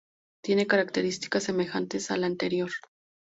[0.43, 2.71] Tiene características semejantes a la anterior.